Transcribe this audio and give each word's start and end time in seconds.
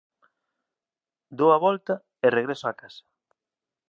Dou 1.37 1.49
a 1.53 1.61
volta 1.65 1.93
e 2.25 2.27
regreso 2.37 2.65
á 2.71 2.73
casa. 2.81 3.03